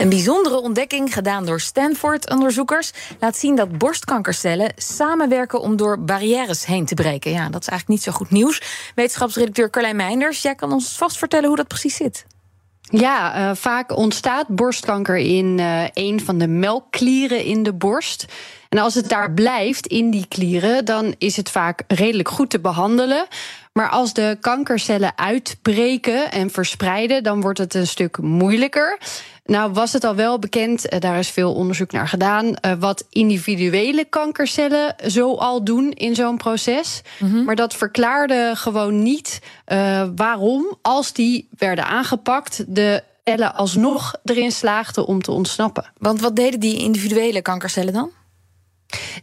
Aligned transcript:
Een 0.00 0.08
bijzondere 0.08 0.60
ontdekking 0.60 1.12
gedaan 1.12 1.46
door 1.46 1.60
Stanford-onderzoekers 1.60 2.92
laat 3.18 3.36
zien 3.36 3.54
dat 3.54 3.78
borstkankercellen 3.78 4.72
samenwerken 4.76 5.60
om 5.60 5.76
door 5.76 6.00
barrières 6.00 6.66
heen 6.66 6.84
te 6.84 6.94
breken. 6.94 7.30
Ja, 7.30 7.48
dat 7.48 7.60
is 7.60 7.68
eigenlijk 7.68 7.88
niet 7.88 8.02
zo 8.02 8.12
goed 8.18 8.30
nieuws. 8.30 8.62
Wetenschapsredacteur 8.94 9.70
Carlijn 9.70 9.96
Meinders, 9.96 10.42
jij 10.42 10.54
kan 10.54 10.72
ons 10.72 10.96
vast 10.96 11.18
vertellen 11.18 11.46
hoe 11.48 11.56
dat 11.56 11.68
precies 11.68 11.96
zit. 11.96 12.26
Ja, 12.82 13.50
uh, 13.50 13.56
vaak 13.56 13.96
ontstaat 13.96 14.48
borstkanker 14.48 15.16
in 15.16 15.58
uh, 15.58 15.84
een 15.92 16.20
van 16.20 16.38
de 16.38 16.48
melkklieren 16.48 17.44
in 17.44 17.62
de 17.62 17.72
borst. 17.72 18.24
En 18.68 18.78
als 18.78 18.94
het 18.94 19.08
daar 19.08 19.32
blijft 19.32 19.86
in 19.86 20.10
die 20.10 20.26
klieren, 20.28 20.84
dan 20.84 21.14
is 21.18 21.36
het 21.36 21.50
vaak 21.50 21.82
redelijk 21.86 22.28
goed 22.28 22.50
te 22.50 22.60
behandelen. 22.60 23.26
Maar 23.72 23.88
als 23.88 24.12
de 24.12 24.36
kankercellen 24.40 25.18
uitbreken 25.18 26.30
en 26.30 26.50
verspreiden, 26.50 27.22
dan 27.22 27.40
wordt 27.40 27.58
het 27.58 27.74
een 27.74 27.86
stuk 27.86 28.18
moeilijker. 28.18 28.98
Nou 29.50 29.72
was 29.72 29.92
het 29.92 30.04
al 30.04 30.14
wel 30.14 30.38
bekend, 30.38 30.88
eh, 30.88 31.00
daar 31.00 31.18
is 31.18 31.30
veel 31.30 31.54
onderzoek 31.54 31.92
naar 31.92 32.08
gedaan, 32.08 32.54
wat 32.78 33.04
individuele 33.08 34.04
kankercellen 34.04 34.94
zo 35.06 35.34
al 35.34 35.64
doen 35.64 35.90
in 35.90 36.14
zo'n 36.14 36.36
proces. 36.36 37.02
Mm-hmm. 37.18 37.44
Maar 37.44 37.56
dat 37.56 37.74
verklaarde 37.74 38.52
gewoon 38.54 39.02
niet 39.02 39.40
uh, 39.66 40.02
waarom, 40.16 40.78
als 40.82 41.12
die 41.12 41.48
werden 41.58 41.86
aangepakt, 41.86 42.64
de 42.74 43.02
cellen 43.24 43.54
alsnog 43.54 44.14
erin 44.24 44.52
slaagden 44.52 45.06
om 45.06 45.22
te 45.22 45.30
ontsnappen. 45.30 45.92
Want 45.98 46.20
wat 46.20 46.36
deden 46.36 46.60
die 46.60 46.78
individuele 46.78 47.42
kankercellen 47.42 47.92
dan? 47.92 48.10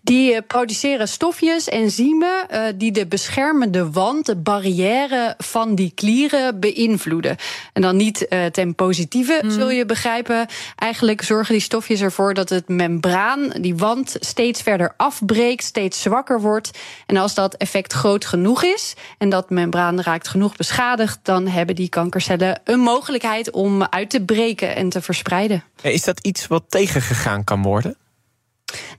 Die 0.08 0.34
uh, 0.34 0.38
produceren 0.48 1.08
stofjes, 1.08 1.68
enzymen, 1.68 2.48
uh, 2.52 2.62
die 2.76 2.92
de 2.92 3.08
beschermende 3.08 3.92
wand, 3.92 4.26
de 4.26 4.36
barrière 4.36 5.36
van 5.38 5.76
die 5.76 5.92
klieren 5.96 6.60
beïnvloeden. 6.60 7.36
En 7.74 7.82
dan 7.82 7.96
niet 7.96 8.26
uh, 8.30 8.46
ten 8.46 8.76
positieve, 8.76 9.40
mm. 9.44 9.52
zul 9.52 9.70
je 9.70 9.86
begrijpen. 9.86 10.48
Eigenlijk 10.76 11.22
zorgen 11.22 11.54
die 11.54 11.62
stofjes 11.62 12.02
ervoor 12.02 12.34
dat 12.34 12.50
het 12.50 12.68
membraan, 12.68 13.50
die 13.62 13.76
wand, 13.76 14.16
steeds 14.20 14.62
verder 14.62 14.94
afbreekt, 14.98 15.64
steeds 15.64 16.02
zwakker 16.02 16.42
wordt. 16.42 16.72
En 17.06 17.18
als 17.18 17.34
dat 17.34 17.54
effect 17.54 17.94
groot 17.94 18.26
genoeg 18.26 18.64
is 18.64 18.94
en 19.18 19.30
dat 19.30 19.50
membraan 19.50 20.02
raakt 20.02 20.28
genoeg 20.28 20.56
beschadigd, 20.56 21.20
dan 21.24 21.48
hebben 21.48 21.76
die 21.76 21.90
kankercellen 21.90 22.62
een 22.64 22.80
mogelijkheid 22.80 23.52
om 23.52 23.84
uit 23.84 24.10
te 24.10 24.22
breken 24.22 24.76
en 24.76 24.90
te 24.90 25.02
verspreiden. 25.02 25.64
Is 25.82 26.04
dat 26.04 26.20
iets 26.20 26.48
wat 26.48 26.64
tegengegaan 26.70 27.44
kan 27.44 27.62
worden? 27.62 27.98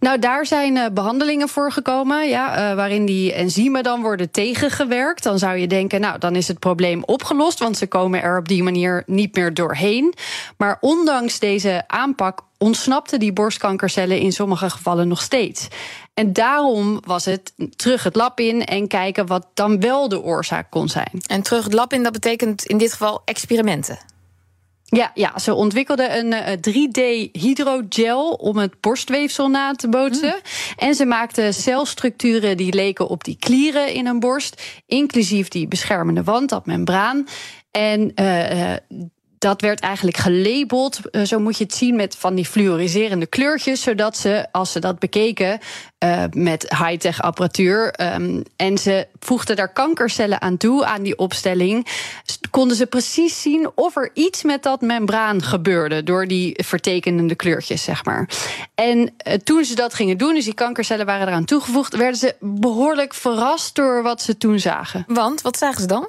Nou, 0.00 0.18
daar 0.18 0.46
zijn 0.46 0.76
uh, 0.76 0.86
behandelingen 0.92 1.48
voor 1.48 1.72
gekomen, 1.72 2.28
ja, 2.28 2.70
uh, 2.70 2.76
waarin 2.76 3.06
die 3.06 3.32
enzymen 3.32 3.82
dan 3.82 4.02
worden 4.02 4.30
tegengewerkt. 4.30 5.22
Dan 5.22 5.38
zou 5.38 5.56
je 5.56 5.66
denken, 5.66 6.00
nou, 6.00 6.18
dan 6.18 6.36
is 6.36 6.48
het 6.48 6.58
probleem 6.58 7.04
opgelost, 7.04 7.58
want 7.58 7.76
ze 7.76 7.86
komen 7.86 8.22
er 8.22 8.38
op 8.38 8.48
die 8.48 8.62
manier 8.62 9.02
niet 9.06 9.34
meer 9.34 9.54
doorheen. 9.54 10.14
Maar 10.56 10.76
ondanks 10.80 11.38
deze 11.38 11.84
aanpak 11.86 12.40
ontsnapten 12.58 13.18
die 13.18 13.32
borstkankercellen 13.32 14.18
in 14.18 14.32
sommige 14.32 14.70
gevallen 14.70 15.08
nog 15.08 15.22
steeds. 15.22 15.68
En 16.14 16.32
daarom 16.32 17.00
was 17.04 17.24
het 17.24 17.52
terug 17.76 18.02
het 18.02 18.16
lab 18.16 18.40
in 18.40 18.64
en 18.64 18.88
kijken 18.88 19.26
wat 19.26 19.46
dan 19.54 19.80
wel 19.80 20.08
de 20.08 20.22
oorzaak 20.22 20.70
kon 20.70 20.88
zijn. 20.88 21.22
En 21.26 21.42
terug 21.42 21.64
het 21.64 21.74
lab 21.74 21.92
in, 21.92 22.02
dat 22.02 22.12
betekent 22.12 22.64
in 22.64 22.78
dit 22.78 22.92
geval 22.92 23.22
experimenten. 23.24 23.98
Ja, 24.90 25.10
ja, 25.14 25.38
ze 25.38 25.54
ontwikkelden 25.54 26.18
een 26.18 26.32
uh, 26.32 26.88
3D 26.88 27.30
hydrogel 27.32 28.32
om 28.32 28.56
het 28.56 28.80
borstweefsel 28.80 29.48
na 29.48 29.72
te 29.72 29.88
bootsen. 29.88 30.34
Mm. 30.34 30.76
En 30.76 30.94
ze 30.94 31.04
maakten 31.04 31.54
celstructuren 31.54 32.56
die 32.56 32.74
leken 32.74 33.08
op 33.08 33.24
die 33.24 33.36
klieren 33.38 33.92
in 33.92 34.06
een 34.06 34.20
borst, 34.20 34.62
inclusief 34.86 35.48
die 35.48 35.68
beschermende 35.68 36.22
wand, 36.22 36.48
dat 36.48 36.66
membraan. 36.66 37.26
En 37.70 38.12
uh, 38.14 38.74
dat 39.38 39.60
werd 39.60 39.80
eigenlijk 39.80 40.16
gelabeld, 40.16 41.00
zo 41.24 41.38
moet 41.38 41.58
je 41.58 41.64
het 41.64 41.74
zien, 41.74 41.96
met 41.96 42.16
van 42.16 42.34
die 42.34 42.46
fluoriserende 42.46 43.26
kleurtjes, 43.26 43.82
zodat 43.82 44.16
ze, 44.16 44.46
als 44.52 44.72
ze 44.72 44.80
dat 44.80 44.98
bekeken 44.98 45.58
uh, 46.04 46.22
met 46.30 46.62
high-tech 46.68 47.22
apparatuur, 47.22 47.94
um, 48.14 48.42
en 48.56 48.78
ze 48.78 49.06
voegden 49.18 49.56
daar 49.56 49.72
kankercellen 49.72 50.40
aan 50.40 50.56
toe, 50.56 50.84
aan 50.84 51.02
die 51.02 51.18
opstelling, 51.18 51.86
konden 52.50 52.76
ze 52.76 52.86
precies 52.86 53.42
zien 53.42 53.70
of 53.74 53.96
er 53.96 54.10
iets 54.14 54.42
met 54.42 54.62
dat 54.62 54.80
membraan 54.80 55.42
gebeurde 55.42 56.02
door 56.02 56.26
die 56.26 56.54
vertekenende 56.64 57.34
kleurtjes, 57.34 57.82
zeg 57.82 58.04
maar. 58.04 58.28
En 58.74 58.98
uh, 58.98 59.34
toen 59.34 59.64
ze 59.64 59.74
dat 59.74 59.94
gingen 59.94 60.18
doen, 60.18 60.34
dus 60.34 60.44
die 60.44 60.54
kankercellen 60.54 61.06
waren 61.06 61.28
eraan 61.28 61.44
toegevoegd, 61.44 61.96
werden 61.96 62.18
ze 62.18 62.36
behoorlijk 62.40 63.14
verrast 63.14 63.74
door 63.74 64.02
wat 64.02 64.22
ze 64.22 64.36
toen 64.36 64.58
zagen. 64.58 65.04
Want, 65.06 65.42
wat 65.42 65.58
zagen 65.58 65.80
ze 65.80 65.86
dan? 65.86 66.08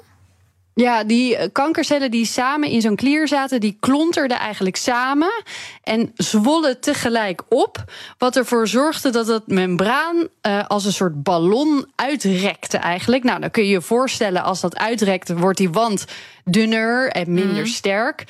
Ja, 0.74 1.04
die 1.04 1.36
eh, 1.36 1.48
kankercellen 1.52 2.10
die 2.10 2.24
samen 2.24 2.68
in 2.68 2.80
zo'n 2.80 2.96
klier 2.96 3.28
zaten, 3.28 3.60
die 3.60 3.76
klonterden 3.80 4.38
eigenlijk 4.38 4.76
samen 4.76 5.42
en 5.82 6.12
zwollen 6.14 6.80
tegelijk 6.80 7.42
op. 7.48 7.84
Wat 8.18 8.36
ervoor 8.36 8.68
zorgde 8.68 9.10
dat 9.10 9.26
het 9.26 9.46
membraan 9.46 10.28
uh, 10.46 10.66
als 10.66 10.84
een 10.84 10.92
soort 10.92 11.22
ballon 11.22 11.86
uitrekte 11.94 12.76
eigenlijk. 12.76 13.24
Nou, 13.24 13.40
dan 13.40 13.50
kun 13.50 13.62
je 13.62 13.70
je 13.70 13.80
voorstellen, 13.80 14.42
als 14.42 14.60
dat 14.60 14.76
uitrekt, 14.76 15.38
wordt 15.38 15.58
die 15.58 15.70
wand 15.70 16.04
dunner 16.44 17.08
en 17.08 17.32
minder 17.32 17.62
mm. 17.62 17.66
sterk. 17.66 18.24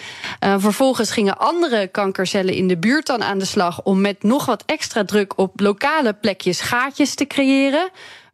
Uh, 0.44 0.54
vervolgens 0.58 1.10
gingen 1.10 1.38
andere 1.38 1.86
kankercellen 1.86 2.54
in 2.54 2.68
de 2.68 2.78
buurt 2.78 3.06
dan 3.06 3.22
aan 3.22 3.38
de 3.38 3.44
slag 3.44 3.82
om 3.82 4.00
met 4.00 4.22
nog 4.22 4.46
wat 4.46 4.62
extra 4.66 5.04
druk 5.04 5.38
op 5.38 5.60
lokale 5.60 6.12
plekjes 6.12 6.60
gaatjes 6.60 7.14
te 7.14 7.26
creëren 7.26 7.90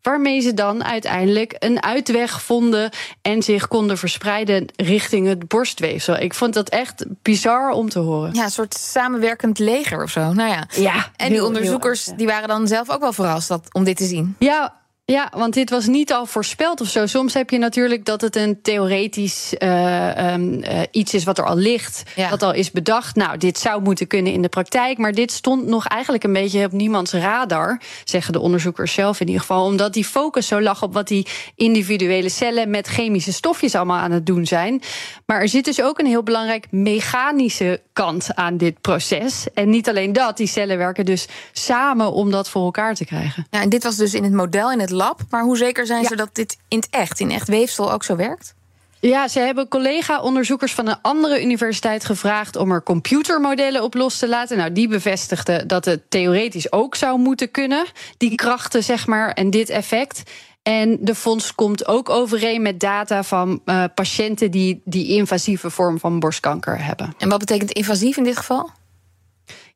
waarmee 0.07 0.41
ze 0.41 0.55
dan 0.55 0.85
uiteindelijk 0.85 1.57
een 1.59 1.83
uitweg 1.83 2.43
vonden 2.43 2.91
en 3.23 3.43
zich 3.43 3.69
konden 3.69 3.99
verspreiden 3.99 4.67
richting 4.77 5.27
het 5.27 5.49
borstweefsel. 5.49 6.17
Ik 6.17 6.35
vond 6.35 6.55
dat 6.55 6.69
echt 6.69 7.05
bizar 7.23 7.71
om 7.71 7.89
te 7.89 7.99
horen. 7.99 8.35
Ja, 8.35 8.45
een 8.45 8.51
soort 8.51 8.75
samenwerkend 8.75 9.59
leger 9.59 10.03
of 10.03 10.11
zo. 10.11 10.33
Nou 10.33 10.51
ja. 10.51 10.69
ja 10.71 11.11
en 11.17 11.31
die 11.31 11.45
onderzoekers 11.45 12.05
die 12.17 12.27
waren 12.27 12.49
dan 12.49 12.67
zelf 12.67 12.91
ook 12.91 13.01
wel 13.01 13.13
verrast 13.13 13.49
dat, 13.49 13.69
om 13.73 13.85
dit 13.85 13.97
te 13.97 14.05
zien. 14.05 14.37
Ja, 14.39 14.75
ja, 15.13 15.33
want 15.37 15.55
dit 15.55 15.71
was 15.71 15.87
niet 15.87 16.13
al 16.13 16.27
voorspeld 16.27 16.81
of 16.81 16.89
zo. 16.89 17.07
Soms 17.07 17.35
heb 17.35 17.51
je 17.51 17.59
natuurlijk 17.59 18.05
dat 18.05 18.21
het 18.21 18.37
een 18.37 18.63
theoretisch 18.63 19.55
uh, 19.59 20.33
um, 20.33 20.63
uh, 20.63 20.81
iets 20.91 21.15
is 21.15 21.25
wat 21.25 21.39
er 21.39 21.45
al 21.45 21.57
ligt, 21.57 22.03
ja. 22.17 22.29
dat 22.29 22.43
al 22.43 22.53
is 22.53 22.71
bedacht. 22.71 23.17
Nou, 23.17 23.39
dit 23.39 23.59
zou 23.59 23.83
moeten 23.83 24.07
kunnen 24.07 24.33
in 24.33 24.43
de 24.43 24.49
praktijk, 24.49 24.99
maar 24.99 25.13
dit 25.13 25.33
stond 25.33 25.67
nog 25.67 25.87
eigenlijk 25.87 26.25
een 26.25 26.33
beetje 26.33 26.65
op 26.65 26.73
niemands 26.73 27.13
radar, 27.13 27.81
zeggen 28.05 28.33
de 28.33 28.41
onderzoekers 28.41 28.93
zelf 28.93 29.21
in 29.21 29.27
ieder 29.27 29.41
geval, 29.41 29.65
omdat 29.65 29.93
die 29.93 30.05
focus 30.05 30.47
zo 30.47 30.61
lag 30.61 30.83
op 30.83 30.95
wat 30.95 31.09
die 31.09 31.27
individuele 31.55 32.29
cellen 32.29 32.71
met 32.71 32.87
chemische 32.87 33.33
stofjes 33.33 33.75
allemaal 33.75 33.99
aan 33.99 34.13
het 34.13 34.27
doen 34.27 34.47
zijn. 34.47 34.83
Maar 35.27 35.41
er 35.41 35.49
zit 35.49 35.65
dus 35.65 35.83
ook 35.83 35.99
een 35.99 36.07
heel 36.07 36.23
belangrijk 36.23 36.67
mechanische 36.71 37.83
kant 37.93 38.35
aan 38.35 38.57
dit 38.57 38.81
proces. 38.81 39.47
En 39.55 39.71
niet 39.71 39.89
alleen 39.89 40.13
dat, 40.13 40.37
die 40.37 40.47
cellen 40.47 40.79
werken 40.79 41.05
dus 41.05 41.29
samen 41.53 42.13
om 42.13 42.31
dat 42.31 42.49
voor 42.49 42.65
elkaar 42.65 42.95
te 42.95 43.05
krijgen. 43.05 43.47
Ja, 43.51 43.63
en 43.63 43.69
dit 43.69 43.83
was 43.83 43.97
dus 43.97 44.15
in 44.15 44.25
het 44.25 44.33
model, 44.33 44.73
in 44.73 44.81
het 44.81 44.95
lab. 44.97 45.21
Maar 45.31 45.43
hoe 45.43 45.57
zeker 45.57 45.87
zijn 45.87 46.03
ja. 46.03 46.09
ze 46.09 46.17
dat 46.17 46.31
dit 46.33 46.59
in 46.69 46.79
het 46.79 46.89
echt, 46.91 47.21
in 47.21 47.31
echt 47.31 47.49
weefsel 47.49 47.93
ook 47.93 48.05
zo 48.05 48.17
werkt? 48.17 48.55
Ja, 49.01 49.29
ze 49.29 49.41
hebben 49.41 49.69
collega-onderzoekers 49.69 50.75
van 50.75 50.87
een 50.87 51.01
andere 51.03 51.43
universiteit 51.43 52.05
gevraagd 52.05 52.57
om 52.57 52.73
er 52.73 52.83
computermodellen 52.83 53.83
op 53.83 53.95
los 53.95 54.19
te 54.19 54.29
laten. 54.29 54.57
Nou, 54.57 54.73
die 54.73 54.89
bevestigden 54.89 55.69
dat 55.69 55.85
het 55.85 56.11
theoretisch 56.11 56.73
ook 56.73 56.95
zou 56.95 57.19
moeten 57.19 57.51
kunnen, 57.51 57.87
die 58.17 58.35
krachten, 58.35 58.85
zeg 58.85 59.07
maar, 59.07 59.31
en 59.33 59.51
dit 59.51 59.69
effect. 59.69 60.23
En 60.63 60.99
de 61.01 61.15
fonds 61.15 61.55
komt 61.55 61.87
ook 61.87 62.11
overeen 62.11 62.63
met 62.63 62.81
data 62.81 63.23
van 63.23 63.61
uh, 63.65 63.85
patiënten 63.95 64.51
die 64.51 64.83
die 64.85 65.07
invasieve 65.07 65.71
vorm 65.71 65.99
van 65.99 66.19
borstkanker 66.19 66.85
hebben. 66.85 67.15
En 67.19 67.29
wat 67.29 67.39
betekent 67.39 67.71
invasief 67.71 68.17
in 68.17 68.25
dit 68.25 68.37
geval? 68.37 68.71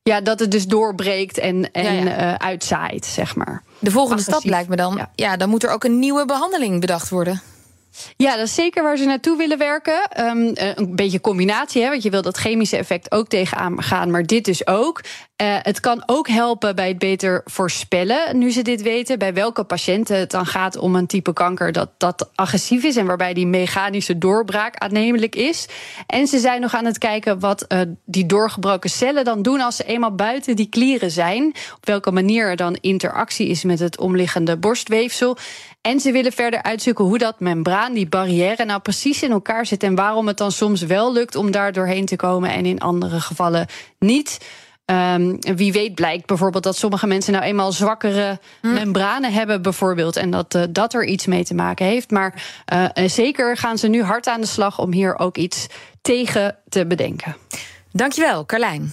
Ja, 0.03 0.21
dat 0.21 0.41
het 0.41 0.51
dus 0.51 0.67
doorbreekt 0.67 1.39
en, 1.39 1.73
en 1.73 1.95
ja, 1.95 2.11
ja. 2.11 2.33
Uh, 2.33 2.35
uitzaait, 2.35 3.07
zeg 3.07 3.37
maar. 3.37 3.63
De 3.79 3.91
volgende 3.91 4.21
Agressief. 4.21 4.41
stap 4.41 4.51
lijkt 4.51 4.69
me 4.69 4.77
dan, 4.77 4.97
ja. 4.97 5.11
ja, 5.15 5.37
dan 5.37 5.49
moet 5.49 5.63
er 5.63 5.71
ook 5.71 5.85
een 5.85 5.99
nieuwe 5.99 6.25
behandeling 6.25 6.81
bedacht 6.81 7.09
worden. 7.09 7.43
Ja, 8.17 8.37
dat 8.37 8.47
is 8.47 8.55
zeker 8.55 8.83
waar 8.83 8.97
ze 8.97 9.05
naartoe 9.05 9.37
willen 9.37 9.59
werken. 9.59 10.09
Um, 10.21 10.53
een 10.55 10.97
beetje 10.97 11.21
combinatie, 11.21 11.83
hè, 11.83 11.89
want 11.89 12.03
je 12.03 12.11
wil 12.11 12.23
dat 12.23 12.37
chemische 12.37 12.77
effect 12.77 13.13
ook 13.13 13.29
tegenaan 13.29 13.83
gaan, 13.83 14.11
maar 14.11 14.27
dit 14.27 14.45
dus 14.45 14.67
ook. 14.67 15.01
Uh, 15.41 15.57
het 15.63 15.81
kan 15.81 16.03
ook 16.07 16.29
helpen 16.29 16.77
bij 16.77 16.89
het 16.89 16.99
beter 16.99 17.41
voorspellen, 17.45 18.39
nu 18.39 18.51
ze 18.51 18.63
dit 18.63 18.83
weten, 18.83 19.19
bij 19.19 19.35
welke 19.35 19.65
patiënten 19.65 20.19
het 20.19 20.31
dan 20.31 20.47
gaat 20.47 20.77
om 20.77 20.95
een 20.95 21.07
type 21.07 21.33
kanker 21.33 21.73
dat, 21.73 21.89
dat 21.97 22.31
agressief 22.35 22.85
is 22.85 22.97
en 22.97 23.07
waarbij 23.07 23.35
die 23.35 23.47
mechanische 23.47 24.19
doorbraak 24.19 24.77
aannemelijk 24.77 25.35
is. 25.35 25.69
En 26.07 26.27
ze 26.27 26.39
zijn 26.39 26.61
nog 26.61 26.75
aan 26.75 26.85
het 26.85 26.99
kijken 26.99 27.39
wat 27.39 27.65
uh, 27.69 27.81
die 28.05 28.27
doorgebroken 28.27 28.91
cellen 28.91 29.25
dan 29.25 29.43
doen 29.43 29.61
als 29.61 29.77
ze 29.77 29.85
eenmaal 29.85 30.15
buiten 30.15 30.57
die 30.57 30.69
klieren 30.69 31.11
zijn. 31.11 31.47
Op 31.77 31.87
welke 31.87 32.11
manier 32.11 32.49
er 32.49 32.57
dan 32.57 32.79
interactie 32.81 33.49
is 33.49 33.65
met 33.65 33.79
het 33.79 33.99
omliggende 33.99 34.57
borstweefsel. 34.57 35.37
En 35.81 36.01
ze 36.01 36.13
willen 36.13 36.33
verder 36.33 36.63
uitzoeken 36.63 37.05
hoe 37.05 37.19
dat 37.19 37.41
membraan, 37.41 37.93
die 37.93 38.09
barrière, 38.09 38.65
nou 38.65 38.81
precies 38.81 39.23
in 39.23 39.31
elkaar 39.31 39.67
zit. 39.67 39.83
En 39.83 39.95
waarom 39.95 40.27
het 40.27 40.37
dan 40.37 40.53
soms 40.53 40.83
wel 40.83 41.13
lukt 41.13 41.35
om 41.35 41.51
daar 41.51 41.73
doorheen 41.73 42.07
te 42.07 42.17
komen 42.17 42.51
en 42.51 42.67
in 42.67 42.81
andere 42.81 43.21
gevallen 43.21 43.67
niet. 43.99 44.39
Um, 44.91 45.39
wie 45.57 45.73
weet 45.73 45.95
blijkt 45.95 46.27
bijvoorbeeld 46.27 46.65
dat 46.65 46.77
sommige 46.77 47.07
mensen 47.07 47.33
nou 47.33 47.45
eenmaal 47.45 47.73
zwakkere 47.73 48.39
hm. 48.61 48.73
membranen 48.73 49.33
hebben, 49.33 49.63
bijvoorbeeld. 49.63 50.17
En 50.17 50.31
dat 50.31 50.55
uh, 50.55 50.63
dat 50.71 50.95
er 50.95 51.05
iets 51.05 51.27
mee 51.27 51.45
te 51.45 51.55
maken 51.55 51.87
heeft. 51.87 52.11
Maar 52.11 52.43
uh, 52.73 53.09
zeker 53.09 53.57
gaan 53.57 53.79
ze 53.79 53.89
nu 53.89 54.03
hard 54.03 54.27
aan 54.27 54.41
de 54.41 54.47
slag 54.47 54.79
om 54.79 54.93
hier 54.93 55.19
ook 55.19 55.37
iets 55.37 55.67
tegen 56.03 56.57
te 56.69 56.87
bedenken. 56.87 57.37
Dankjewel, 57.93 58.47
Carlijn. 58.47 58.93